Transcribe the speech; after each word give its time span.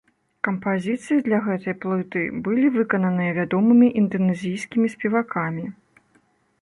Кампазіцыі 0.45 1.21
для 1.27 1.39
гэтай 1.47 1.75
плыты 1.83 2.23
былі 2.49 2.67
выкананыя 2.79 3.37
вядомымі 3.41 3.93
інданэзійскімі 4.03 4.87
спевакамі. 4.97 5.65